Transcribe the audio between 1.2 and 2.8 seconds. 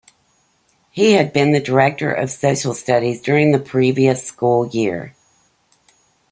been the Director of Social